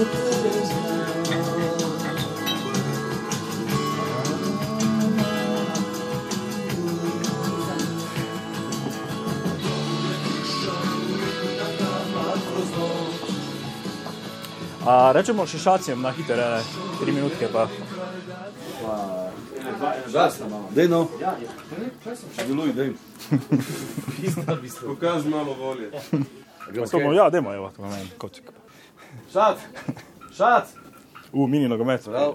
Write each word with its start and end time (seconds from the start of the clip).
A, 0.00 0.02
rečemo 15.12 15.44
še 15.44 15.60
šacijem 15.60 16.00
na 16.00 16.08
hitre, 16.16 16.64
tri 16.96 17.12
minutke 17.12 17.44
pa. 17.52 17.68
Dej 20.72 20.88
no. 20.88 21.12
Deluj, 22.48 22.72
dej. 22.72 22.96
Pokaži 24.80 25.28
malo 25.28 25.52
volje. 25.60 25.92
Ja, 27.12 27.28
dajmo, 27.28 27.52
evo, 27.52 27.68
to 27.76 27.84
meni, 27.84 28.08
kocik. 28.16 28.48
Šat, 29.32 29.58
šat. 30.36 30.74
U, 31.32 31.46
mini 31.46 31.68
nogomet. 31.68 32.04
Prav. 32.04 32.34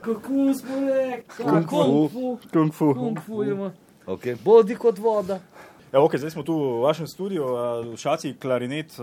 Kako 0.00 0.54
smo 0.54 0.80
rekli? 0.80 1.44
Kung 1.44 1.68
fu. 1.68 2.38
Kung 2.52 2.72
fu. 2.72 2.94
Kung 2.94 3.20
fu 3.20 3.42
ima. 3.44 3.72
Okay. 4.06 4.36
Bodi 4.44 4.74
kot 4.74 4.98
voda. 4.98 5.40
Ja, 5.92 6.02
ok, 6.02 6.16
zdaj 6.16 6.30
smo 6.30 6.42
tu 6.42 6.54
v 6.58 6.80
vašem 6.82 7.06
studiu, 7.06 7.44
a, 7.56 7.80
v 7.86 7.96
šaci 7.96 8.34
klarinet, 8.42 8.96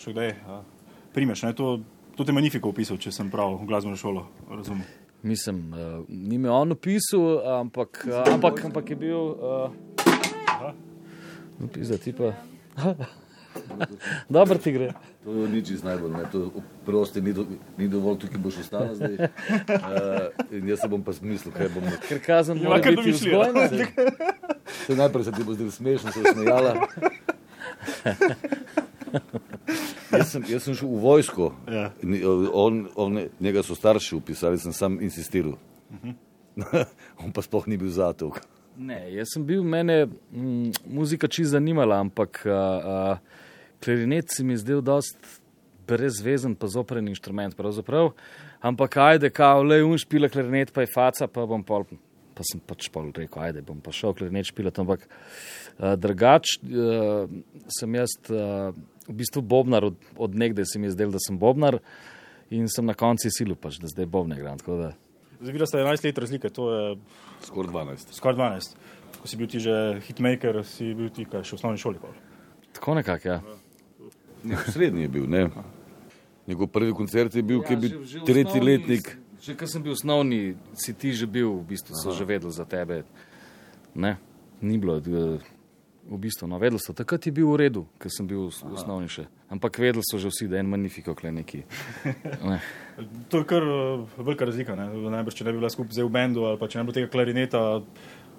še 0.00 0.14
kdaj, 0.14 0.32
primeš, 1.12 1.42
ne, 1.44 1.52
to, 1.52 1.74
to 2.16 2.24
te 2.24 2.32
Magnifico 2.32 2.72
opisal, 2.72 2.96
če 2.96 3.12
sem 3.12 3.28
prav, 3.30 3.58
glasbeno 3.68 3.98
šolo, 4.00 4.24
razumem. 4.48 4.86
Mislim, 5.26 5.60
uh, 5.74 6.00
ni 6.08 6.38
me 6.38 6.48
on 6.50 6.72
opisal, 6.72 7.42
ampak, 7.60 8.00
uh, 8.08 8.22
ampak, 8.32 8.64
ampak 8.64 8.90
je 8.90 8.96
bil. 8.96 9.36
Uh, 9.36 10.72
no, 11.60 11.68
pizda, 11.68 12.00
ti 12.00 12.16
pa. 12.16 12.32
Dobro 14.28 14.58
ti 14.58 14.72
gre. 14.72 14.92
To 15.24 15.46
ni 15.48 15.62
čist 15.66 15.84
najbolj, 15.84 16.12
ne. 16.12 16.24
to 16.32 16.50
prosti 16.86 17.20
ni, 17.22 17.32
do, 17.32 17.46
ni 17.78 17.88
dovolj, 17.88 18.18
tukaj 18.24 18.38
boš 18.38 18.58
ostala 18.64 18.94
zdaj. 18.94 19.14
Uh, 19.14 19.28
in 20.56 20.68
jaz 20.68 20.80
se 20.80 20.88
bom 20.88 21.02
pa 21.02 21.12
zmislil, 21.12 21.54
kaj 21.54 21.68
bom 21.74 21.84
naredil. 21.84 22.08
Ker 22.08 22.20
kazen 22.26 22.62
Ja, 22.62 22.68
mora 22.68 22.80
kar 22.82 22.96
biti 22.96 23.16
vzgojna. 23.16 23.68
Se 24.86 24.96
najprej 24.96 25.24
se 25.24 25.32
ti 25.32 25.44
bo 25.44 25.54
zdaj 25.54 25.70
smešno, 25.70 26.12
se 26.12 26.20
smejala. 26.32 26.74
Jaz 30.12 30.30
sem, 30.30 30.44
jaz 30.48 30.62
sem 30.66 30.74
šel 30.76 30.88
v 30.88 31.00
vojsko, 31.02 31.52
Ja. 31.70 31.90
Ni- 32.02 32.22
on, 32.52 32.86
on, 32.94 33.18
njega 33.40 33.62
so 33.62 33.74
starši 33.74 34.16
upisali, 34.16 34.58
sem 34.58 34.72
sam 34.72 35.00
insistiral. 35.02 35.56
on 37.22 37.32
pa 37.32 37.42
sploh 37.42 37.66
ni 37.66 37.76
bil 37.76 37.90
za 37.90 38.12
to. 38.12 38.32
Ne, 38.76 38.98
jaz 39.14 39.32
sem 39.32 39.44
bil, 39.46 39.62
mene 39.64 40.02
m, 40.04 40.70
muzika 40.84 41.28
čisto 41.28 41.54
zanimala, 41.54 41.96
ampak 42.04 42.42
uh, 42.44 42.52
uh, 42.52 43.44
klarinet 43.84 44.28
se 44.34 44.44
mi 44.44 44.56
zdel 44.60 44.82
dost 44.84 45.16
brezvezen, 45.88 46.56
pa 46.58 46.68
zopren 46.68 47.08
inštrument 47.08 47.56
pravzaprav. 47.56 48.10
Ampak 48.60 48.96
ajde, 49.00 49.30
kao, 49.30 49.62
le 49.64 49.80
un 49.84 49.96
špila 50.00 50.28
klarinet, 50.28 50.74
pa 50.74 50.84
je 50.84 50.92
faca, 50.92 51.28
pa 51.30 51.46
bom 51.48 51.64
pol. 51.64 51.86
Pa 52.36 52.44
sem 52.44 52.60
pač 52.60 52.90
pol 52.92 53.08
rekel, 53.16 53.46
ajde, 53.46 53.62
bom 53.64 53.78
pa 53.80 53.94
šel 53.96 54.12
klarinet 54.18 54.50
špilati, 54.50 54.82
ampak 54.82 55.06
uh, 55.08 55.94
drugač 55.96 56.58
uh, 56.60 57.24
sem 57.78 57.96
jaz 57.96 58.18
uh, 58.28 58.76
v 59.08 59.16
bistvu 59.22 59.40
bobnar, 59.40 59.88
od, 59.88 59.96
od 60.20 60.36
nekdaj 60.36 60.68
se 60.68 60.82
mi 60.82 60.90
je 60.90 60.98
zdel, 60.98 61.16
da 61.16 61.22
sem 61.22 61.38
bobnar 61.40 61.80
in 62.52 62.68
sem 62.68 62.84
na 62.84 62.92
koncu 62.98 63.32
silu 63.32 63.56
pač, 63.56 63.80
da 63.80 63.88
zdaj 63.88 64.10
bobne 64.10 64.36
igram. 64.36 64.60
tako 64.60 64.82
da- 64.84 64.94
Zdaj 65.36 65.52
videla 65.52 65.66
ste 65.66 65.78
11 65.78 66.04
let 66.04 66.18
razlike, 66.18 66.48
to 66.50 66.64
je 66.70 66.96
Skoraj 67.42 67.70
12. 67.70 68.12
skoraj 68.12 68.36
12. 68.36 68.76
Ko 69.16 69.24
si 69.24 69.36
bil 69.36 69.46
ti 69.46 69.58
že 69.58 69.74
hitmaker, 70.02 70.64
si 70.64 70.94
bil 70.94 71.10
ti 71.10 71.24
kaj, 71.24 71.42
še 71.42 71.52
v 71.52 71.58
osnovni 71.58 71.78
šoli. 71.78 71.98
Pa. 71.98 72.08
Tako 72.72 72.94
nekako, 72.94 73.28
ja. 73.28 73.38
Ne, 74.42 74.56
srednji 74.66 75.02
je 75.02 75.08
bil, 75.10 75.26
ne. 75.26 75.48
Njegov 76.46 76.68
prvi 76.68 76.92
koncert 76.92 77.34
je 77.34 77.42
bil, 77.42 77.60
ki 77.60 77.72
je 77.72 77.76
bil 77.76 77.90
Ja, 77.90 77.98
že- 77.98 78.06
že 78.12 78.18
tretji 78.22 78.44
osnovni- 78.46 78.66
letnik. 78.68 79.04
Že 79.36 79.52
ko 79.54 79.66
sem 79.66 79.82
bil 79.82 79.92
osnovni, 79.92 80.40
si 80.74 80.92
ti 80.92 81.12
že 81.12 81.26
bil, 81.26 81.50
v 81.54 81.64
bistvu 81.66 81.94
so 81.94 82.10
že 82.10 82.24
vedeli 82.24 82.52
za 82.52 82.64
tebe. 82.64 83.04
Ne, 83.94 84.16
ni 84.60 84.78
bilo. 84.78 84.96
eh, 84.96 85.38
V 86.06 86.18
bistvu, 86.22 86.46
no, 86.46 86.60
vedeli 86.62 86.78
so, 86.78 86.94
takrat 86.94 87.26
je 87.26 87.32
bil 87.34 87.48
v 87.50 87.56
redu, 87.66 87.82
ker 87.98 88.12
sem 88.14 88.26
bil 88.30 88.46
v 88.46 88.74
osnovni 88.76 89.08
še. 89.10 89.24
Ampak 89.50 89.80
vedeli 89.82 90.04
so 90.06 90.20
že 90.22 90.30
vsi, 90.30 90.46
da 90.46 90.58
je 90.58 90.62
en 90.62 90.68
magnifiko, 90.70 91.16
kle 91.18 91.32
neki. 91.34 91.64
Ne. 92.46 92.60
To 93.32 93.42
je 93.42 93.46
kar 93.50 93.64
uh, 93.66 94.04
velika 94.20 94.46
razlika. 94.46 94.76
Ne? 94.78 94.86
Najbrž, 95.10 95.34
če 95.40 95.46
ne 95.48 95.52
bi 95.52 95.58
bila 95.58 95.70
skupaj 95.72 95.98
zdaj 95.98 96.06
v 96.06 96.12
bendu 96.14 96.46
ali 96.46 96.60
pa 96.60 96.68
če 96.70 96.78
ne 96.78 96.84
bi 96.84 96.92
bilo 96.92 96.96
tega 97.00 97.10
klarineta, 97.10 97.62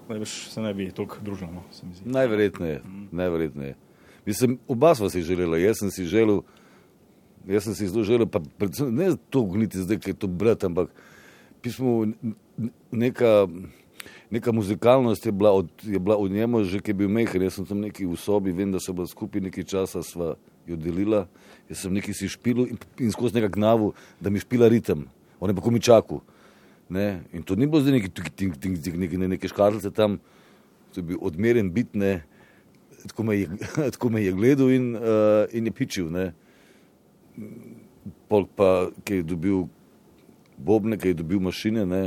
najbrž 0.08 0.36
se 0.54 0.64
ne 0.64 0.72
bi 0.78 0.88
toliko 0.96 1.20
družila. 1.22 1.52
No, 1.60 1.66
se 1.76 1.84
mi 1.86 1.98
zdi. 1.98 2.08
Najverjetneje, 2.08 2.80
najverjetneje. 3.12 3.76
Mislim, 4.28 4.58
oba 4.68 4.96
sva 4.96 5.12
si 5.12 5.22
želela, 5.28 5.60
jaz 5.60 5.84
sem 5.84 5.92
si 5.92 6.08
želel, 6.08 6.42
jaz 7.48 7.68
sem 7.68 7.76
si 7.76 7.88
zelo 7.88 8.04
želel, 8.04 8.28
pa 8.32 8.40
predvsem 8.60 8.96
ne 8.96 9.12
to 9.30 9.44
gniti 9.44 9.84
zdaj, 9.84 10.00
ker 10.04 10.16
je 10.16 10.20
to 10.24 10.28
brat, 10.28 10.64
ampak 10.68 10.92
pismo, 11.62 12.08
neka, 12.92 13.48
neka 14.32 14.52
muzikalnost 14.52 15.26
je 15.26 15.32
bila, 15.32 15.52
od, 15.52 15.70
je 15.84 16.00
bila 16.00 16.18
v 16.18 16.30
njemu 16.30 16.64
že, 16.64 16.80
ki 16.80 16.92
je 16.92 16.96
bil 16.96 17.10
mehen, 17.10 17.42
jaz 17.42 17.60
sem 17.60 17.66
tam 17.66 17.80
neki 17.80 18.06
v 18.06 18.16
sobi, 18.20 18.52
vem, 18.52 18.72
da 18.72 18.80
so 18.80 18.94
bila 18.94 19.08
skupaj 19.08 19.42
nekaj 19.42 19.64
časa, 19.64 20.04
sva 20.04 20.36
jo 20.68 20.76
delila, 20.76 21.28
jaz 21.70 21.86
sem 21.86 21.94
neki 21.94 22.14
si 22.14 22.28
špil 22.28 22.68
in, 22.68 22.80
in 23.00 23.12
skozi 23.12 23.40
nekak 23.40 23.56
gnavu, 23.56 23.94
da 24.20 24.30
mi 24.30 24.40
špila 24.40 24.68
ritem, 24.68 25.08
on 25.40 25.50
je 25.50 25.56
pa 25.56 25.64
komičaku. 25.64 26.22
Ne? 26.90 27.24
In 27.36 27.44
to 27.44 27.56
ni 27.56 27.68
bilo 27.68 27.84
zdaj 27.84 28.00
neki, 28.00 28.10
tik, 28.10 28.32
tik, 28.36 28.58
tik, 28.60 28.80
tik, 28.84 28.96
neki, 28.96 29.20
ne, 29.20 29.28
neke 29.36 29.48
škarlice 29.48 29.92
tam, 29.92 30.20
to 30.92 31.00
je 31.00 31.08
bil 31.14 31.20
odmeren 31.22 31.72
bit, 31.72 31.96
ne, 31.96 32.24
tako 33.08 33.24
me 33.24 33.40
je, 33.40 33.48
tako 33.96 34.10
me 34.10 34.24
je 34.24 34.32
gledal 34.32 34.72
in, 34.72 34.96
uh, 34.96 35.48
in 35.52 35.68
je 35.68 35.72
pičil. 35.72 36.12
Ne. 36.12 36.32
Pol 38.28 38.48
pa, 38.48 38.90
ki 39.04 39.22
je 39.22 39.28
dobil 39.28 39.68
bobne, 40.58 40.98
ki 41.00 41.12
je 41.12 41.20
dobil 41.20 41.40
mašine, 41.44 41.86
ne, 41.86 42.04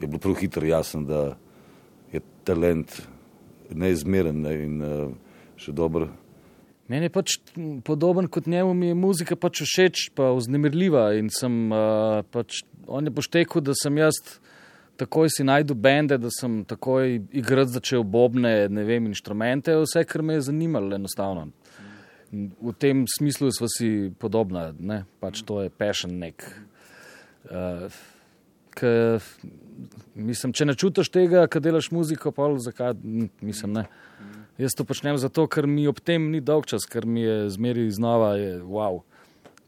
je 0.00 0.06
bilo 0.06 0.18
prav 0.22 0.38
hitro 0.38 0.66
jasno, 0.66 1.02
da 1.06 1.22
talent 2.44 3.00
neizmeren 3.72 4.42
ne, 4.44 4.56
in 4.64 4.82
uh, 4.84 5.36
še 5.60 5.74
dobro. 5.76 6.10
Meni 6.92 7.08
je 7.08 7.12
pač 7.14 7.36
podoben 7.86 8.28
kot 8.28 8.48
njemu, 8.50 8.74
mi 8.76 8.90
je 8.90 8.98
muzika 8.98 9.36
pač 9.38 9.62
všeč, 9.64 10.10
pa 10.18 10.32
vznemirljiva. 10.36 11.12
In 11.16 11.30
sem 11.32 11.70
uh, 11.72 12.20
pač, 12.34 12.64
on 12.86 13.08
je 13.08 13.14
poštekel, 13.14 13.64
da 13.64 13.76
sem 13.78 14.00
jaz 14.02 14.18
takoj 15.00 15.30
si 15.32 15.46
najdu 15.46 15.74
bende, 15.74 16.18
da 16.20 16.30
sem 16.34 16.62
takoj 16.68 17.16
igrati 17.32 17.78
začel 17.78 18.04
bobne, 18.04 18.68
ne 18.68 18.84
vem, 18.86 19.08
inštrumente, 19.10 19.74
vse, 19.82 20.04
kar 20.08 20.22
me 20.22 20.36
je 20.36 20.48
zanimalo, 20.50 20.94
enostavno. 20.98 21.48
V 22.32 22.72
tem 22.80 23.04
smislu 23.08 23.50
smo 23.52 23.68
si 23.68 24.12
podobna, 24.18 24.70
ne? 24.78 25.02
pač 25.20 25.42
to 25.48 25.62
je 25.64 25.72
passion 25.72 26.14
nek. 26.20 26.44
Uh, 27.48 27.88
K, 28.74 28.88
mislim, 30.14 30.52
če 30.56 30.66
ne 30.68 30.74
čutiš 30.78 31.10
tega, 31.12 31.46
kad 31.50 31.64
delaš 31.64 31.90
muziko, 31.92 32.32
pa 32.32 32.48
zakaj, 32.58 32.96
mislim, 33.40 33.78
ne. 33.80 33.86
Jaz 34.60 34.76
to 34.76 34.84
počnem 34.84 35.16
zato, 35.18 35.46
ker 35.48 35.66
mi 35.66 35.88
ob 35.88 36.00
tem 36.04 36.30
ni 36.30 36.40
dolg 36.44 36.68
čas, 36.68 36.84
ker 36.88 37.06
mi 37.08 37.24
je 37.24 37.36
zmeri 37.54 37.88
znova, 37.90 38.34
je 38.36 38.60
wow. 38.62 39.00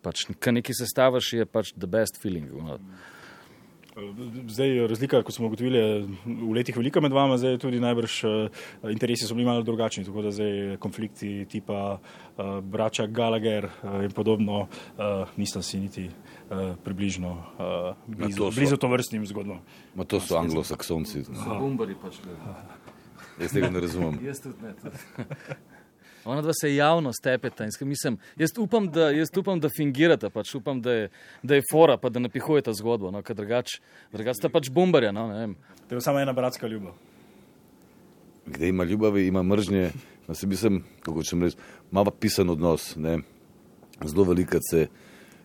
Pač, 0.05 0.27
kar 0.39 0.55
nekaj 0.55 0.77
sestaviš, 0.83 1.33
je 1.41 1.47
pač 1.49 1.73
the 1.73 1.89
best 1.91 2.21
feeling. 2.21 2.53
No. 2.53 2.79
Zdaj, 4.49 4.87
razlika, 4.89 5.23
kot 5.23 5.35
smo 5.35 5.47
ugotovili, 5.47 5.79
je 5.79 6.07
v 6.27 6.53
letih 6.55 6.77
velika 6.77 7.01
med 7.01 7.13
vama, 7.13 7.37
zdaj 7.39 7.59
tudi 7.63 7.79
najbrž 7.81 8.15
uh, 8.25 8.31
interesi 8.91 9.27
so 9.27 9.35
bili 9.35 9.47
malo 9.47 9.63
drugačni, 9.63 10.03
tako 10.05 10.23
da 10.23 10.33
zdaj 10.35 10.77
konflikti 10.83 11.47
tipa 11.51 11.99
uh, 11.99 12.59
brača 12.61 13.07
Gallagher 13.07 13.69
in 14.05 14.11
podobno 14.11 14.61
uh, 14.61 14.69
nista 15.37 15.63
si 15.63 15.79
niti 15.81 16.09
uh, 16.09 16.75
približno 16.85 17.31
uh, 17.31 17.95
blizu, 18.07 18.39
to 18.39 18.51
so- 18.51 18.55
blizu 18.57 18.77
to 18.77 18.89
vrstnim 18.89 19.27
zgodbam. 19.27 19.61
Ma 19.95 20.05
to 20.05 20.21
so 20.21 20.39
anglosaksonci, 20.39 21.23
Bumbari 21.61 21.95
pač. 21.95 22.19
jaz 23.41 23.53
tega 23.53 23.71
ne 23.71 23.81
razumem. 23.81 24.19
Jaz 24.27 24.41
tudi 24.43 24.59
ne. 24.63 24.75
Ona 26.25 26.43
dva 26.43 26.53
se 26.53 26.75
javno 26.75 27.13
stepeta 27.13 27.65
in 27.65 27.71
mislim, 27.89 28.19
jaz 28.37 28.51
upam, 28.59 28.89
da, 28.93 29.11
jaz 29.11 29.29
upam, 29.37 29.61
da 29.61 29.69
fingirate, 29.69 30.31
pač 30.31 30.55
upam, 30.55 30.81
da 30.83 30.93
je, 30.93 31.09
da 31.43 31.55
je 31.55 31.63
fora, 31.71 31.97
pa 31.97 32.09
da 32.09 32.21
napihujete 32.21 32.73
zgodbo, 32.73 33.11
no, 33.11 33.23
ker 33.23 33.37
drugače 33.37 33.81
drugač 34.13 34.41
sta 34.41 34.49
pač 34.49 34.71
bombarja, 34.71 35.13
no. 35.13 35.29
To 35.89 35.95
je 35.95 36.01
samo 36.01 36.21
ena 36.21 36.33
bratska 36.33 36.67
ljubav. 36.67 36.95
Kde 38.47 38.69
ima 38.69 38.85
ljubavi, 38.85 39.27
ima 39.27 39.43
mržnje, 39.43 39.91
no, 40.29 40.35
se 40.35 40.47
mislim, 40.47 40.83
kako 41.03 41.23
če 41.23 41.37
reči, 41.41 41.57
ima 41.93 42.05
pa 42.05 42.11
pisan 42.11 42.51
odnos. 42.51 42.95
Ne? 42.97 43.19
Zelo 44.05 44.25
veliko 44.25 44.59
se 44.71 44.87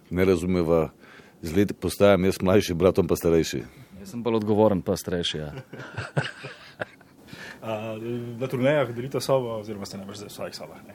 ne 0.10 0.26
razumeva, 0.26 0.90
z 1.42 1.56
leti 1.56 1.74
postajam 1.74 2.26
jaz 2.26 2.42
mlajši, 2.42 2.74
bratom 2.74 3.08
pa 3.08 3.16
starejši. 3.16 3.64
Jaz 4.00 4.16
sem 4.16 4.24
bolj 4.24 4.40
odgovoren, 4.40 4.82
pa 4.82 4.96
starejši. 4.98 5.38
Ja. 5.38 5.52
Na 8.40 8.48
turnejah 8.48 8.92
delite 8.96 9.20
sobo, 9.22 9.60
oziroma 9.60 9.86
ste 9.86 9.98
najbrž 10.00 10.18
zdaj 10.18 10.30
v 10.30 10.34
svojih 10.34 10.56
sobah. 10.56 10.80
ne? 10.88 10.94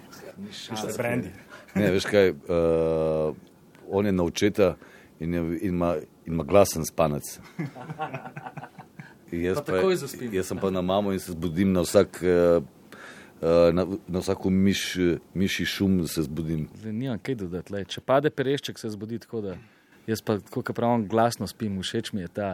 Ste 0.52 0.92
brendi. 0.98 1.30
Ne, 1.74 1.90
veš 1.90 2.06
kaj, 2.08 2.30
uh, 2.30 3.34
on 3.90 4.06
je 4.06 4.12
na 4.12 4.24
očeta 4.24 4.76
in, 5.20 5.34
je, 5.34 5.40
in, 5.40 5.74
ima, 5.74 5.96
in 6.26 6.32
ima 6.32 6.44
glasen 6.44 6.84
spanec. 6.84 7.40
Jaz, 9.32 9.58
Pa 9.66 9.82
zaspim. 9.96 10.30
jaz 10.34 10.46
sem 10.46 10.58
pa 10.58 10.70
na 10.70 10.80
mamo 10.82 11.12
in 11.12 11.18
se 11.18 11.32
zbudim 11.32 11.72
na 11.72 11.82
vsak 11.82 12.22
uh, 12.22 12.62
na, 13.74 13.86
na 14.08 14.18
vsako 14.18 14.50
miš, 14.50 14.96
miši 15.34 15.64
šum 15.66 16.06
se 16.08 16.22
zbudim. 16.22 16.68
Zdaj, 16.74 16.92
nimam 16.92 17.18
kaj 17.18 17.34
dodati. 17.34 17.72
Lej. 17.72 17.84
Če 17.84 18.00
pade 18.00 18.30
perešček, 18.30 18.78
se 18.78 18.88
zbudi 18.88 19.18
tako, 19.18 19.40
da 19.40 19.56
jaz 20.06 20.22
pa, 20.22 20.38
kot 20.38 20.70
pravim, 20.76 21.04
glasno 21.08 21.46
spim, 21.46 21.76
všeč 21.82 22.12
mi 22.12 22.24
je 22.24 22.28
ta. 22.28 22.48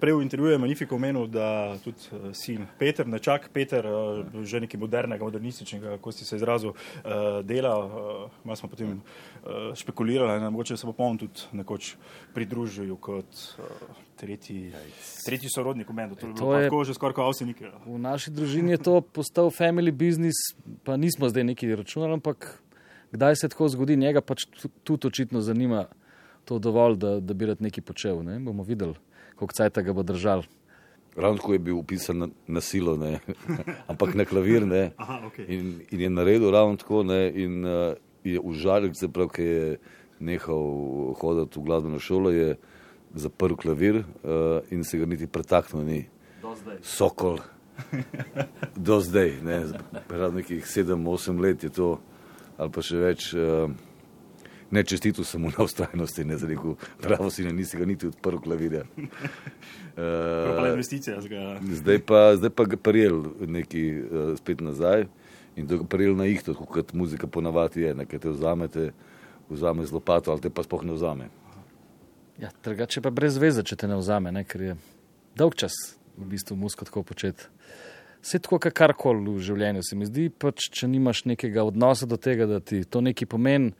Prej 0.00 0.12
v 0.12 0.22
intervjuju 0.22 0.52
je 0.52 0.58
Manifiko 0.58 0.94
omenil, 0.94 1.26
da 1.26 1.76
tudi 1.84 2.08
uh, 2.12 2.30
sin 2.36 2.66
Peter, 2.78 3.06
nečak 3.08 3.48
Peter, 3.52 3.86
uh, 3.86 4.44
že 4.44 4.60
nekaj 4.60 4.80
modernega, 4.80 5.24
modernističnega, 5.24 5.96
ko 6.02 6.12
si 6.12 6.24
se 6.24 6.36
izrazil, 6.36 6.74
uh, 6.76 7.40
dela. 7.44 7.74
Malo 8.44 8.56
smo 8.56 8.68
potem 8.68 9.00
špekulirali, 9.74 10.40
da 10.40 10.50
mogoče 10.50 10.76
se 10.76 10.86
bo 10.86 10.94
on 10.98 11.18
tudi 11.18 11.48
nekoč 11.52 11.94
pridružil 12.34 12.96
kot 12.96 13.26
tretji, 14.16 14.72
tretji 15.24 15.50
sorodnik 15.50 15.88
v 15.88 15.94
meni. 15.94 16.16
To, 16.16 16.32
to 16.36 16.54
je 16.56 16.68
tako 16.68 16.84
že 16.84 16.94
skoraj 16.94 17.14
kot 17.14 17.28
avsenik. 17.30 17.62
V 17.86 17.98
naši 17.98 18.30
družini 18.30 18.76
je 18.76 18.82
to 18.82 19.00
postal 19.00 19.50
family 19.50 19.92
business, 19.92 20.56
pa 20.84 20.96
nismo 20.96 21.28
zdaj 21.28 21.44
neki 21.44 21.74
računali, 21.74 22.16
ampak 22.18 22.62
kdaj 23.12 23.36
se 23.36 23.48
tako 23.48 23.68
zgodi, 23.68 23.96
njega 23.96 24.20
pač 24.20 24.46
tudi 24.84 25.06
očitno 25.06 25.40
zanima 25.40 25.86
to 26.46 26.58
dovolj, 26.62 26.96
da, 27.02 27.16
da 27.20 27.34
bi 27.34 27.50
rad 27.50 27.62
nekaj 27.62 27.82
počel. 27.84 28.22
Ne? 28.24 28.38
Bomo 28.40 28.62
videli, 28.62 28.94
koliko 29.34 29.54
cajt 29.58 29.82
ga 29.82 29.92
bo 29.92 30.02
držal. 30.06 30.46
Ravno 31.16 31.40
tako 31.40 31.52
je 31.52 31.58
bil 31.58 31.78
upisan 31.78 32.18
na, 32.18 32.28
na 32.46 32.60
silo, 32.60 32.96
ne? 32.96 33.18
ampak 33.90 34.14
na 34.14 34.24
klavir. 34.24 34.62
Aha, 34.96 35.20
okay. 35.26 35.48
in, 35.48 35.80
in 35.90 36.00
je 36.00 36.10
naredil 36.10 36.50
ravno 36.50 36.76
tako, 36.76 37.02
ne? 37.02 37.32
in 37.34 37.64
uh, 37.64 37.96
je 38.24 38.40
užalil, 38.40 38.94
se 38.94 39.08
pravi, 39.08 39.30
ki 39.34 39.42
je 39.42 39.78
nehal 40.20 41.14
hoditi 41.20 41.58
v 41.58 41.64
glasbeno 41.64 41.98
šolo, 41.98 42.30
je 42.30 42.54
zaprl 43.14 43.56
klavir 43.56 43.96
uh, 43.96 44.60
in 44.70 44.84
se 44.84 44.98
ga 44.98 45.06
niti 45.06 45.26
pretaknil 45.26 45.84
ni. 45.84 46.04
Sokol. 46.82 47.40
Do 48.76 49.00
zdaj, 49.00 49.34
ne, 49.42 49.64
nekih 50.32 50.66
sedem, 50.68 51.08
osem 51.08 51.40
let 51.40 51.64
je 51.64 51.72
to, 51.72 51.96
ali 52.56 52.72
pa 52.72 52.84
še 52.84 53.02
več. 53.02 53.32
Uh, 53.34 53.72
ne 54.70 54.82
čestitu 54.82 55.24
samo 55.24 55.50
na 55.58 55.64
ustrajnosti, 55.64 56.24
ne 56.24 56.36
za 56.36 56.48
neko 56.48 56.74
pravo 57.00 57.30
si 57.30 57.44
ne 57.44 57.52
nisi 57.52 57.78
ga 57.78 57.84
niti 57.84 58.06
odprl 58.06 58.38
klavirja. 58.38 58.84
Uh, 59.96 60.80
zdaj 61.72 61.98
pa, 61.98 62.36
zdaj 62.36 62.50
pa 62.50 62.64
ga 62.64 62.76
prijel 62.76 63.22
neki 63.46 64.00
uh, 64.00 64.36
spet 64.36 64.60
nazaj 64.60 65.06
in 65.56 65.68
to 65.68 65.78
ga 65.78 65.84
prijel 65.84 66.16
na 66.16 66.26
ihto, 66.26 66.54
kot 66.54 66.92
muzika 66.92 67.26
ponavadi 67.26 67.80
je, 67.80 67.94
nekaj 67.94 68.18
te 68.18 68.28
vzamete, 68.28 68.90
vzame 69.48 69.86
z 69.86 69.92
lopato 69.92 70.30
ali 70.30 70.40
te 70.40 70.50
pa 70.50 70.62
spoh 70.62 70.84
ne 70.84 70.92
vzame. 70.92 71.30
Ja, 72.38 72.50
drugače 72.64 73.00
pa 73.00 73.10
brez 73.10 73.38
veze, 73.40 73.64
če 73.64 73.76
te 73.76 73.88
ne 73.88 73.96
vzame, 73.96 74.32
ne, 74.32 74.44
ker 74.44 74.60
je 74.60 74.76
dolg 75.36 75.56
čas 75.56 75.72
v 76.16 76.28
bistvu 76.28 76.56
musko 76.56 76.84
tako 76.84 77.02
početi. 77.02 77.48
Vse 78.20 78.40
tako, 78.42 78.58
karkoli 78.58 79.30
v 79.30 79.42
življenju 79.48 79.84
se 79.86 79.96
mi 79.96 80.08
zdi, 80.08 80.28
pač, 80.28 80.68
če 80.72 80.88
nimaš 80.92 81.24
nekega 81.30 81.64
odnosa 81.64 82.08
do 82.10 82.18
tega, 82.20 82.48
da 82.50 82.60
ti 82.60 82.82
to 82.84 83.00
nekaj 83.00 83.28
pomeni, 83.32 83.72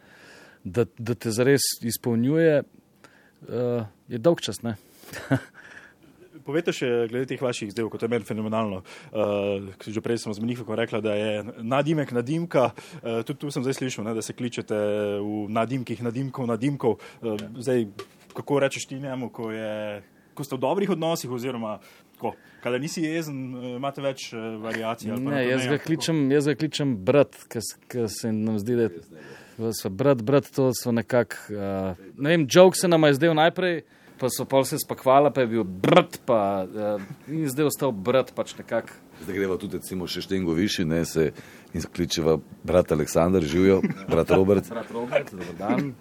da, 0.66 0.84
da 0.98 1.14
te 1.14 1.30
zares 1.30 1.62
izpolnjuje, 1.82 2.62
uh, 2.62 3.86
je 4.08 4.18
dolg 4.18 4.42
čas. 4.42 4.60
Povejte 6.46 6.70
še 6.74 6.88
glede 7.10 7.26
teh 7.32 7.40
vaših 7.42 7.72
zdaj, 7.74 7.88
kot 7.90 8.02
je 8.02 8.10
meni 8.10 8.26
fenomenalno. 8.26 8.82
Uh, 9.10 9.70
že 9.82 10.02
prej 10.02 10.20
sem 10.22 10.34
z 10.34 10.42
Mnifikom 10.42 10.78
rekla, 10.78 11.00
da 11.02 11.14
je 11.18 11.30
nadimek 11.62 12.12
nadimka. 12.14 12.70
Uh, 13.00 13.22
tudi 13.26 13.40
tu 13.42 13.50
sem 13.54 13.66
zdaj 13.66 13.78
slišal, 13.80 14.06
ne, 14.06 14.14
da 14.14 14.22
se 14.22 14.34
kličete 14.36 14.78
v 15.22 15.46
nadimkih, 15.54 16.02
nadimkov, 16.06 16.50
nadimkov. 16.50 16.98
Uh, 17.22 17.38
zdaj, 17.62 17.88
kako 18.34 18.62
rečeš 18.62 18.86
ti 18.90 19.00
njemu, 19.02 19.30
ko, 19.34 19.50
je, 19.54 20.02
ko 20.38 20.46
ste 20.46 20.58
v 20.58 20.64
dobrih 20.66 20.94
odnosih 20.94 21.30
oziroma 21.30 21.78
ko, 22.20 22.34
kada 22.64 22.78
nisi 22.82 23.04
jezen, 23.04 23.40
imate 23.76 24.02
več 24.04 24.28
variacij? 24.62 25.12
Ne, 25.22 25.42
jaz 25.46 25.66
ga, 25.70 25.78
kličem, 25.82 26.26
jaz 26.34 26.48
ga 26.50 26.56
kličem 26.58 26.96
brat, 27.06 27.36
ker 27.52 28.08
se 28.12 28.32
nam 28.32 28.58
zdi, 28.62 28.78
da 28.78 28.88
je 28.88 29.90
brat, 29.90 30.22
brat, 30.22 30.50
to 30.54 30.70
so 30.74 30.92
nekako. 30.92 31.36
Uh, 31.50 32.08
ne 32.16 32.34
vem, 32.34 32.46
jok 32.50 32.76
se 32.76 32.88
nam 32.88 33.04
je 33.08 33.14
zdel 33.14 33.34
najprej, 33.34 33.82
pa 34.20 34.28
so 34.32 34.44
pa 34.48 34.60
vse 34.60 34.78
spakvala, 34.82 35.30
pa 35.30 35.44
je 35.44 35.52
bil 35.54 35.64
brat, 35.64 36.20
pa 36.28 36.40
uh, 36.64 37.02
in 37.28 37.48
zdaj 37.48 37.70
ostal 37.72 37.92
brat 37.92 38.32
pač 38.36 38.56
nekako. 38.58 38.96
Zdaj 39.22 39.36
greva 39.38 39.56
tudi, 39.60 39.80
recimo, 39.80 40.08
še 40.08 40.24
štengo 40.26 40.52
višji, 40.56 40.84
ne 40.84 41.04
se 41.08 41.30
in 41.72 41.84
skličeva 41.84 42.36
brat 42.68 42.92
Aleksandr, 42.92 43.44
živijo, 43.48 43.80
brat 44.10 44.30
Robert. 44.30 44.68
brat 44.68 44.90
Robert, 44.92 45.32
dober 45.32 45.54
dan, 45.56 45.94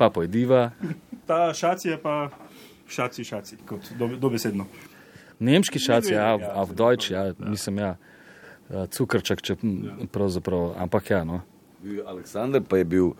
pa 0.00 0.08
pojdiva. 0.12 0.70
Ta 1.28 1.52
šaci 1.52 1.92
je 1.92 1.98
pa 2.00 2.30
šaci, 2.88 3.24
šaci, 3.24 3.60
kot 3.68 3.92
do, 3.98 4.08
dobesedno. 4.16 4.64
Nemški 5.38 5.78
šaci, 5.78 6.16
ja, 6.16 6.32
a 6.34 6.64
v 6.66 6.74
Deutsch, 6.74 7.12
ja, 7.14 7.28
mislim, 7.38 7.78
ja, 7.78 7.92
cukrček, 8.90 9.44
če 9.44 9.54
pravzaprav, 10.12 10.74
ampak 10.82 11.14
ja, 11.14 11.22
no 11.24 11.44
Aleksandr, 12.06 12.62
pa 12.68 12.76
je 12.76 12.84
bil 12.84 13.12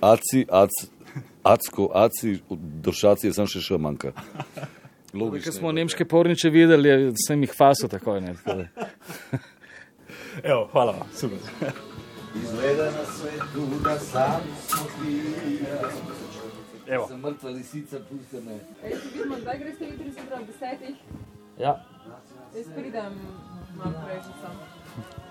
Aci, 0.00 0.46
Aci, 0.48 0.88
Acko, 1.42 1.90
Aci, 1.94 2.40
do 2.50 2.92
Šaci 2.92 3.28
je 3.28 3.36
sem 3.36 3.48
še 3.48 3.60
še 3.60 3.80
manjka. 3.80 4.12
Če 5.16 5.52
smo 5.54 5.70
nemške 5.72 6.04
porniče 6.04 6.50
videli, 6.52 6.90
sem 7.24 7.40
jih 7.40 7.52
faso 7.56 7.88
tako 7.88 8.18
ne. 8.20 8.34
Evo, 10.50 10.66
hvala, 10.74 10.98
super. 11.16 11.40
Izgleda 12.36 12.90
na 12.92 13.04
svetu, 13.16 13.64
da 13.84 13.94
sam 14.02 14.44
smo 14.66 14.84
ti. 14.98 15.14
Evo. 16.86 17.06
Sem 17.08 17.22
mrtva 17.22 17.54
lisica, 17.54 18.02
pusti 18.10 18.42
me. 18.44 18.58
Ej, 18.82 18.98
če 18.98 19.14
vidimo, 19.14 19.40
zdaj 19.40 19.62
greš 19.62 19.78
te 19.78 19.88
jutri 19.88 20.12
zjutraj 20.18 20.42
ob 20.42 20.52
desetih. 20.52 21.00
Ja. 21.58 21.80
Jaz 22.54 22.66
pridem 22.76 23.14
malo 23.76 24.02
prej, 24.04 24.20
če 24.26 24.34
sem. 24.42 25.24